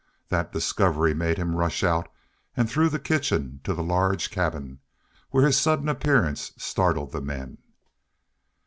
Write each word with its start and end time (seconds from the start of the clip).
That 0.29 0.51
discovery 0.51 1.13
made 1.13 1.37
him 1.37 1.55
rush 1.55 1.83
out, 1.83 2.11
and 2.57 2.67
through 2.67 2.89
the 2.89 2.97
kitchen 2.97 3.59
to 3.63 3.75
the 3.75 3.83
large 3.83 4.31
cabin, 4.31 4.79
where 5.29 5.45
his 5.45 5.59
sudden 5.59 5.87
appearance 5.87 6.53
startled 6.57 7.11
the 7.11 7.21
men. 7.21 7.59